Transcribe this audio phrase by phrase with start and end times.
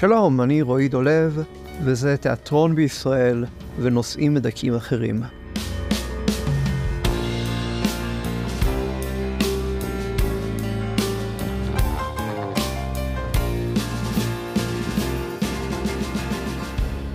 [0.00, 1.42] שלום, אני רועי דולב,
[1.84, 3.44] וזה תיאטרון בישראל
[3.80, 5.22] ונושאים מדכאים אחרים.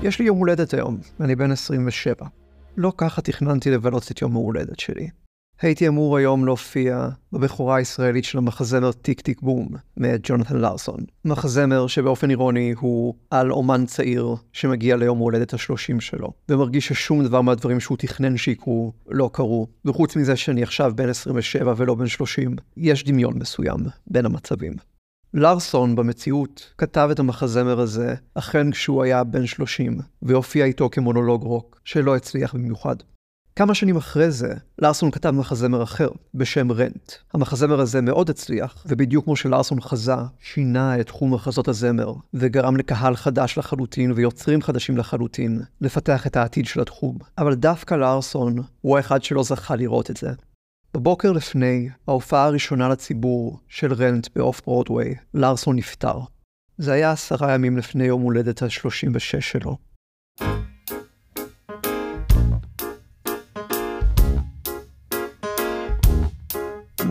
[0.03, 2.25] יש לי יום הולדת היום, אני בן 27.
[2.77, 5.22] לא ככה תכננתי לבלות את יום ההולדת שלי.
[5.63, 10.99] הייתי אמור היום להופיע בבכורה הישראלית של המחזמר טיק טיק בום מאת ג'ונתן לארסון.
[11.25, 17.41] מחזמר שבאופן אירוני הוא על אומן צעיר שמגיע ליום ההולדת השלושים שלו, ומרגיש ששום דבר
[17.41, 19.67] מהדברים שהוא תכנן שיקרו לא קרו.
[19.85, 24.73] וחוץ מזה שאני עכשיו בן 27 ולא בן 30, יש דמיון מסוים בין המצבים.
[25.33, 31.81] לארסון במציאות כתב את המחזמר הזה אכן כשהוא היה בן 30, והופיע איתו כמונולוג רוק,
[31.85, 32.95] שלא הצליח במיוחד.
[33.55, 37.11] כמה שנים אחרי זה, לארסון כתב מחזמר אחר, בשם רנט.
[37.33, 43.15] המחזמר הזה מאוד הצליח, ובדיוק כמו שלארסון חזה, שינה את תחום מחזות הזמר, וגרם לקהל
[43.15, 47.17] חדש לחלוטין ויוצרים חדשים לחלוטין, לפתח את העתיד של התחום.
[47.37, 50.29] אבל דווקא לארסון הוא האחד שלא זכה לראות את זה.
[50.93, 56.19] בבוקר לפני ההופעה הראשונה לציבור של רנט באוף ברודוויי, לארסון נפטר.
[56.77, 59.77] זה היה עשרה ימים לפני יום הולדת ה-36 שלו.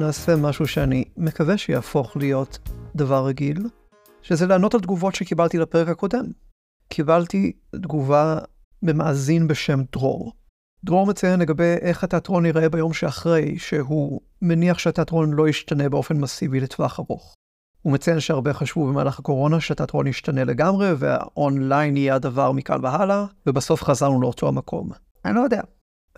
[0.02, 2.58] נעשה משהו שאני מקווה שיהפוך להיות
[2.96, 3.66] דבר רגיל,
[4.22, 6.24] שזה לענות על תגובות שקיבלתי לפרק הקודם.
[6.88, 8.38] קיבלתי תגובה
[8.82, 10.32] במאזין בשם דרור.
[10.84, 16.60] דרור מציין לגבי איך התיאטרון ייראה ביום שאחרי, שהוא מניח שהתיאטרון לא ישתנה באופן מסיבי
[16.60, 17.34] לטווח ארוך.
[17.82, 23.82] הוא מציין שהרבה חשבו במהלך הקורונה שהתיאטרון ישתנה לגמרי, והאונליין יהיה הדבר מכאן והלאה, ובסוף
[23.82, 24.90] חזרנו לאותו המקום.
[25.24, 25.60] אני לא יודע.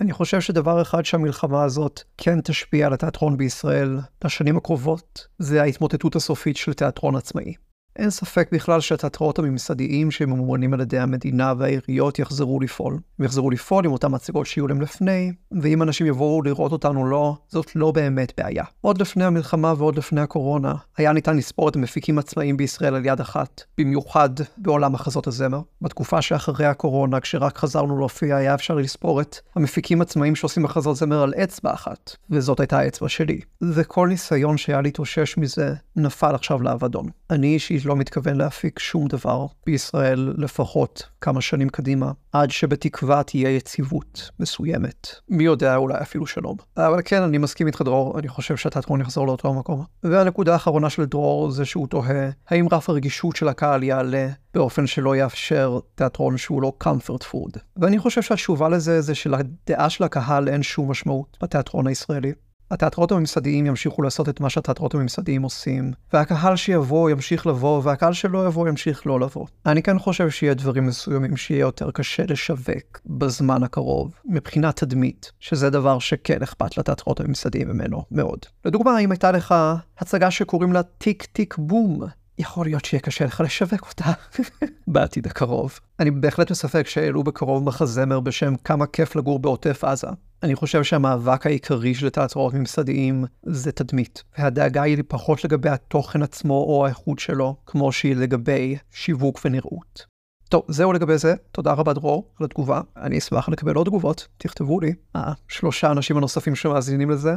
[0.01, 6.17] אני חושב שדבר אחד שהמלחמה הזאת כן תשפיע על התיאטרון בישראל לשנים הקרובות, זה ההתמוטטות
[6.17, 7.55] הסופית של תיאטרון עצמאי.
[7.97, 12.99] אין ספק בכלל שהתיאטראות הממסדיים שממומנים על ידי המדינה והעיריות יחזרו לפעול.
[13.19, 15.33] הם יחזרו לפעול עם אותם מצגות שיהיו להם לפני,
[15.63, 18.65] ואם אנשים יבואו לראות אותנו לא, זאת לא באמת בעיה.
[18.81, 23.21] עוד לפני המלחמה ועוד לפני הקורונה, היה ניתן לספור את המפיקים עצמאיים בישראל על יד
[23.21, 25.61] אחת, במיוחד בעולם מחזות הזמר.
[25.83, 31.23] בתקופה שאחרי הקורונה, כשרק חזרנו להופיע, היה אפשר לספור את המפיקים עצמאיים שעושים מחזות זמר
[31.23, 33.41] על אצבע אחת, וזאת הייתה האצבע שלי.
[33.63, 37.07] וכל ניסיון שהיה להתאושש מזה, נפל עכשיו לאבדון.
[37.31, 43.51] אני אישית לא מתכוון להפיק שום דבר בישראל לפחות כמה שנים קדימה, עד שבתקווה תהיה
[43.51, 45.09] יציבות מסוימת.
[45.29, 46.57] מי יודע, אולי אפילו שלום.
[46.77, 49.85] אבל כן, אני מסכים איתך דרור, אני חושב שהתיאטרון יחזור לאותו המקום.
[50.03, 55.17] והנקודה האחרונה של דרור זה שהוא תוהה, האם רף הרגישות של הקהל יעלה באופן שלא
[55.17, 57.59] יאפשר תיאטרון שהוא לא comfort food.
[57.77, 62.33] ואני חושב שהתשובה לזה זה שלדעה של הקהל אין שום משמעות בתיאטרון הישראלי.
[62.75, 68.47] התיאטרות הממסדיים ימשיכו לעשות את מה שהתיאטרות הממסדיים עושים, והקהל שיבוא ימשיך לבוא, והקהל שלא
[68.47, 69.47] יבוא ימשיך לא לבוא.
[69.67, 75.71] אני כן חושב שיהיה דברים מסוימים שיהיה יותר קשה לשווק בזמן הקרוב, מבחינת תדמית, שזה
[75.71, 78.39] דבר שכן אכפת לתיאטרות הממסדיים ממנו מאוד.
[78.65, 79.55] לדוגמה, אם הייתה לך
[79.99, 82.01] הצגה שקוראים לה טיק טיק בום,
[82.39, 84.13] יכול להיות שיהיה קשה לך לשווק אותה
[84.93, 85.81] בעתיד הקרוב.
[86.01, 90.07] אני בהחלט מספק שהעלו בקרוב מחזמר בשם כמה כיף לגור בעוטף עזה.
[90.43, 96.55] אני חושב שהמאבק העיקרי של תיאטראות ממסדיים זה תדמית, והדאגה היא פחות לגבי התוכן עצמו
[96.55, 100.07] או האיכות שלו, כמו שהיא לגבי שיווק ונראות.
[100.49, 104.81] טוב, זהו לגבי זה, תודה רבה דרור על התגובה, אני אשמח לקבל עוד תגובות, תכתבו
[104.81, 104.95] לי.
[105.15, 107.35] השלושה אנשים הנוספים שמאזינים לזה,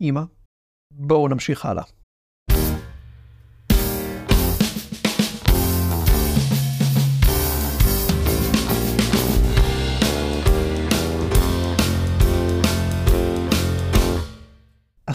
[0.00, 0.22] אמא.
[0.90, 1.82] בואו נמשיך הלאה.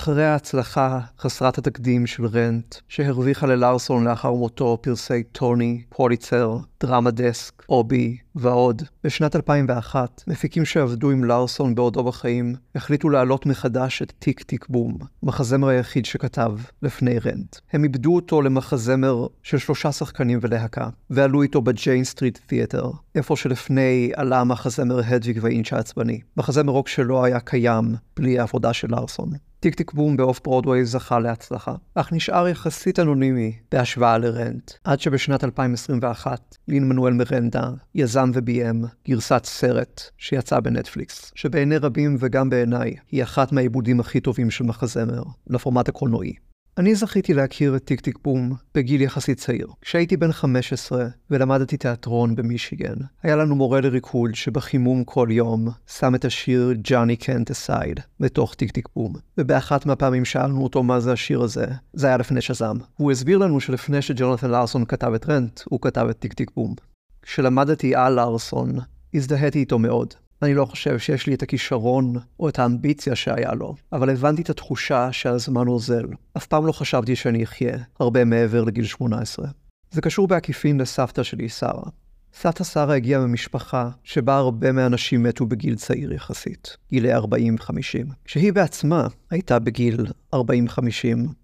[0.04, 7.64] אחרי ההצלחה חסרת התקדים של רנט, שהרוויחה ללארסון לאחר מותו פרסי טוני, פוליצר, דרמה דסק,
[7.70, 14.44] אובי ועוד, בשנת 2001, מפיקים שעבדו עם לארסון בעודו בחיים, החליטו להעלות מחדש את טיק
[14.44, 17.56] טיק בום, מחזמר היחיד שכתב לפני רנט.
[17.74, 23.36] הם איבדו אותו למחזמר של שלושה שחקנים ולהקה, ועלו איתו ב Jane Street Theatre, איפה
[23.36, 26.22] שלפני עלה המחזמר הדוויג והאינץ' העצבני.
[26.38, 29.30] מחזמר רוק שלא היה קיים בלי העבודה של לארסון.
[29.64, 35.44] טיק טיק בום באוף ברודוויי זכה להצלחה, אך נשאר יחסית אנונימי בהשוואה לרנט, עד שבשנת
[35.44, 43.24] 2021, לין מנואל מרנדה יזם וביים גרסת סרט שיצא בנטפליקס, שבעיני רבים וגם בעיניי היא
[43.24, 46.34] אחת מהעיבודים הכי טובים של מחזמר, לפורמט הקולנועי.
[46.78, 49.68] אני זכיתי להכיר את טיק טיק בום בגיל יחסית צעיר.
[49.82, 56.26] כשהייתי בן 15 ולמדתי תיאטרון במישיגן, היה לנו מורה לריקוד שבחימום כל יום שם את
[56.26, 59.14] השיר ג'וני קנט אסייד בתוך טיק טיק בום.
[59.38, 62.78] ובאחת מהפעמים שאלנו אותו מה זה השיר הזה, זה היה לפני Shazam.
[62.98, 66.93] הוא הסביר לנו שלפני שג'ונתן לארסון כתב את רנט, הוא כתב את טיק טיק בום.
[67.24, 68.76] כשלמדתי על לארסון,
[69.14, 70.14] הזדהיתי איתו מאוד.
[70.42, 74.50] אני לא חושב שיש לי את הכישרון או את האמביציה שהיה לו, אבל הבנתי את
[74.50, 76.06] התחושה שהזמן אוזל.
[76.38, 79.48] אף פעם לא חשבתי שאני אחיה הרבה מעבר לגיל 18.
[79.92, 81.84] זה קשור בעקיפין לסבתא שלי, שרה.
[82.36, 87.20] סבתא שרה הגיעה ממשפחה שבה הרבה מהאנשים מתו בגיל צעיר יחסית, גילי 40-50.
[88.26, 90.38] כשהיא בעצמה הייתה בגיל 40-50,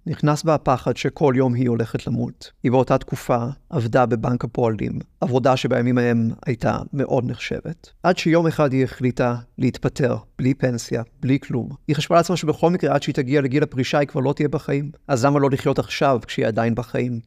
[0.06, 2.52] נכנס בה הפחד שכל יום היא הולכת למות.
[2.64, 7.90] היא באותה תקופה עבדה בבנק הפועלים, עבודה שבימים ההם הייתה מאוד נחשבת.
[8.04, 11.70] עד שיום אחד היא החליטה להתפטר, בלי פנסיה, בלי כלום.
[11.88, 14.92] היא חשבה לעצמה שבכל מקרה עד שהיא תגיע לגיל הפרישה היא כבר לא תהיה בחיים,
[15.08, 17.20] אז למה לא לחיות עכשיו כשהיא עדיין בחיים?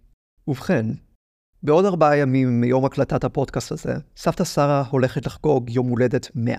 [0.48, 0.86] ובכן,
[1.64, 6.56] בעוד ארבעה ימים מיום הקלטת הפודקאסט הזה, סבתא שרה הולכת לחגוג יום הולדת 100.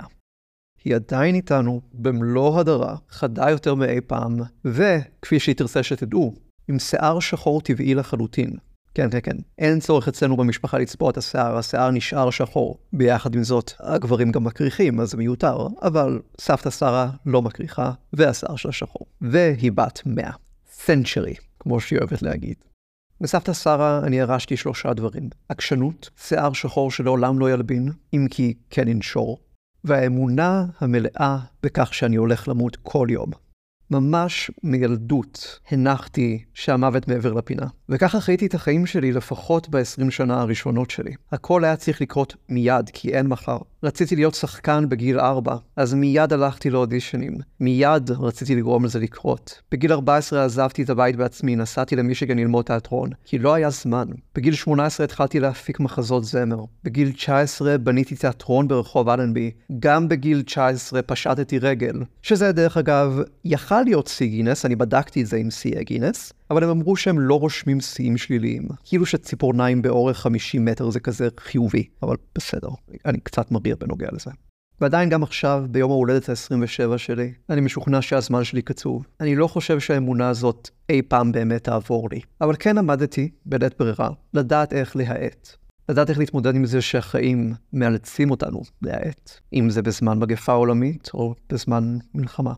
[0.84, 6.34] היא עדיין איתנו, במלוא הדרה, חדה יותר מאי פעם, וכפי שהיא תרצה שתדעו,
[6.68, 8.54] עם שיער שחור טבעי לחלוטין.
[8.94, 9.38] כן, כן, כן.
[9.58, 12.78] אין צורך אצלנו במשפחה לצבוע את השיער, השיער נשאר שחור.
[12.94, 18.56] ביחד עם זאת, הגברים גם מקריחים, אז זה מיותר, אבל סבתא שרה לא מקריחה, והשיער
[18.56, 19.08] שלה שחור.
[19.22, 20.32] והיא בת 100.
[20.72, 22.56] סנצ'רי, כמו שהיא אוהבת להגיד.
[23.24, 25.30] מסבתא שרה אני ירשתי שלושה דברים.
[25.50, 29.40] עקשנות, שיער שחור שלעולם לא ילבין, אם כי כן ינשור,
[29.84, 33.32] והאמונה המלאה בכך שאני הולך למות כל יום.
[33.92, 37.66] ממש מילדות הנחתי שהמוות מעבר לפינה.
[37.90, 41.12] וככה חייתי את החיים שלי לפחות ב-20 שנה הראשונות שלי.
[41.32, 43.58] הכל היה צריך לקרות מיד, כי אין מחר.
[43.84, 47.38] רציתי להיות שחקן בגיל 4, אז מיד הלכתי לאודישנים.
[47.60, 49.62] מיד רציתי לגרום לזה לקרות.
[49.72, 54.08] בגיל 14 עזבתי את הבית בעצמי, נסעתי למישיגן ללמוד תיאטרון, כי לא היה זמן.
[54.36, 56.64] בגיל 18 התחלתי להפיק מחזות זמר.
[56.84, 59.52] בגיל 19 בניתי תיאטרון ברחוב אלנבי.
[59.80, 61.96] גם בגיל 19 פשטתי רגל.
[62.22, 66.64] שזה דרך אגב, יכל להיות שיא גינס, אני בדקתי את זה עם שיאי גינס, אבל
[66.64, 68.68] הם אמרו שהם לא רושמים שיאים שליליים.
[68.84, 72.70] כאילו שציפורניים באורך 50 מטר זה כזה חיובי, אבל בסדר,
[73.06, 74.32] אני קצת מריר בנוגע לזה.
[74.82, 79.06] ועדיין גם עכשיו, ביום ההולדת ה-27 שלי, אני משוכנע שהזמן שלי קצוב.
[79.20, 82.20] אני לא חושב שהאמונה הזאת אי פעם באמת תעבור לי.
[82.42, 85.50] אבל כן עמדתי, בלית ברירה, לדעת איך להאט.
[85.90, 89.32] לדעת איך להתמודד עם זה שהחיים מאלצים אותנו להאט.
[89.54, 92.54] אם זה בזמן מגפה עולמית או בזמן מלחמה.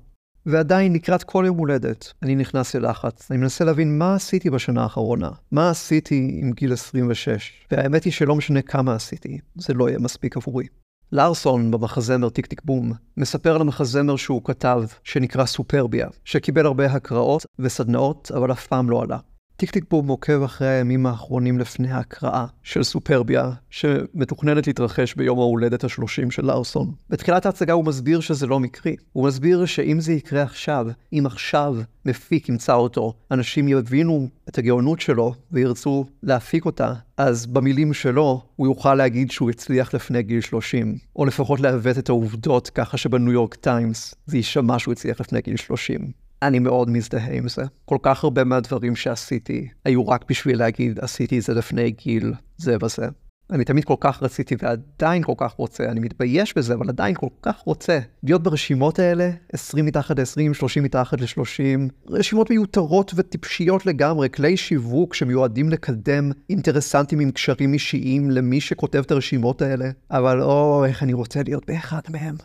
[0.46, 3.32] ועדיין לקראת כל יום הולדת, אני נכנס ללחץ.
[3.32, 8.36] אני מנסה להבין מה עשיתי בשנה האחרונה, מה עשיתי עם גיל 26, והאמת היא שלא
[8.36, 10.68] משנה כמה עשיתי, זה לא יהיה מספיק עבורי.
[11.12, 17.46] לארסון במחזמר טיק טיק בום מספר על המחזמר שהוא כתב שנקרא סופרביה, שקיבל הרבה הקראות
[17.60, 19.18] וסדנאות, אבל אף פעם לא עלה.
[19.58, 25.84] טיק טיק בום עוקב אחרי הימים האחרונים לפני ההקראה של סופרביה, שמתוכננת להתרחש ביום ההולדת
[25.84, 26.92] ה-30 של לארסון.
[27.10, 28.96] בתחילת ההצגה הוא מסביר שזה לא מקרי.
[29.14, 31.76] הוא מסביר שאם זה יקרה עכשיו, אם עכשיו
[32.06, 38.68] מפיק ימצא אותו, אנשים יבינו את הגאונות שלו וירצו להפיק אותה, אז במילים שלו, הוא
[38.68, 43.56] יוכל להגיד שהוא הצליח לפני גיל 30, או לפחות לעוות את העובדות ככה שבניו יורק
[43.56, 46.25] טיימס זה יישמע שהוא הצליח לפני גיל 30.
[46.42, 47.64] אני מאוד מזדהה עם זה.
[47.86, 53.06] כל כך הרבה מהדברים שעשיתי היו רק בשביל להגיד, עשיתי זה לפני גיל זה וזה.
[53.52, 57.28] אני תמיד כל כך רציתי ועדיין כל כך רוצה, אני מתבייש בזה, אבל עדיין כל
[57.42, 64.30] כך רוצה להיות ברשימות האלה, 20 מתחת ל-20, 30 מתחת ל-30, רשימות מיותרות וטיפשיות לגמרי,
[64.30, 70.86] כלי שיווק שמיועדים לקדם אינטרסנטים עם קשרים אישיים למי שכותב את הרשימות האלה, אבל או,
[70.86, 72.36] איך אני רוצה להיות באחד מהם.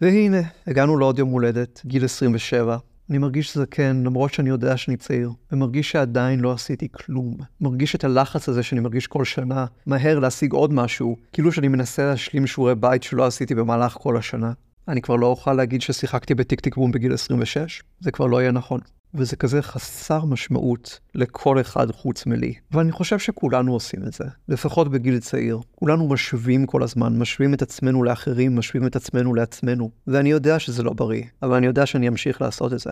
[0.00, 2.76] והנה, הגענו לעוד יום הולדת, גיל 27.
[3.10, 7.36] אני מרגיש זקן, למרות שאני יודע שאני צעיר, ומרגיש שעדיין לא עשיתי כלום.
[7.60, 12.04] מרגיש את הלחץ הזה שאני מרגיש כל שנה, מהר להשיג עוד משהו, כאילו שאני מנסה
[12.04, 14.52] להשלים שיעורי בית שלא עשיתי במהלך כל השנה.
[14.88, 18.52] אני כבר לא אוכל להגיד ששיחקתי בטיק טיק בום בגיל 26, זה כבר לא יהיה
[18.52, 18.80] נכון.
[19.14, 22.54] וזה כזה חסר משמעות לכל אחד חוץ מלי.
[22.70, 25.58] ואני חושב שכולנו עושים את זה, לפחות בגיל צעיר.
[25.74, 29.90] כולנו משווים כל הזמן, משווים את עצמנו לאחרים, משווים את עצמנו לעצמנו.
[30.06, 32.90] ואני יודע שזה לא בריא, אבל אני יודע שאני אמשיך לעשות את זה.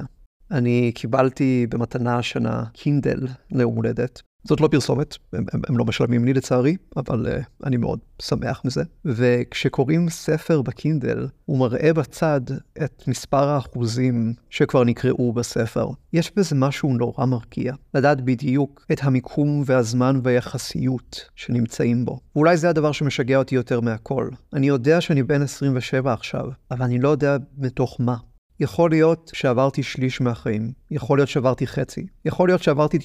[0.51, 6.25] אני קיבלתי במתנה השנה קינדל ליום הולדת, זאת לא פרסומת, הם, הם, הם לא משלמים
[6.25, 8.83] לי לצערי, אבל uh, אני מאוד שמח מזה.
[9.05, 12.41] וכשקוראים ספר בקינדל, הוא מראה בצד
[12.85, 15.89] את מספר האחוזים שכבר נקראו בספר.
[16.13, 22.19] יש בזה משהו נורא מרקיע, לדעת בדיוק את המיקום והזמן והיחסיות שנמצאים בו.
[22.37, 24.29] ואולי זה הדבר שמשגע אותי יותר מהכל.
[24.53, 28.17] אני יודע שאני בן 27 עכשיו, אבל אני לא יודע מתוך מה.
[28.61, 33.01] יכול להיות שעברתי שליש מהחיים, יכול להיות שעברתי חצי, יכול להיות שעברתי 99%.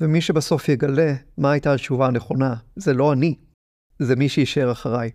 [0.00, 3.34] ומי שבסוף יגלה מה הייתה התשובה הנכונה, זה לא אני,
[3.98, 5.10] זה מי שישאר אחריי.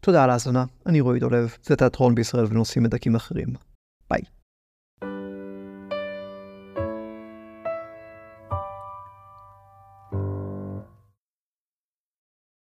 [0.00, 3.48] תודה על ההאזנה, אני רועי דולב, זה תיאטרון בישראל ונושאים מדכים אחרים.
[4.10, 4.35] ביי.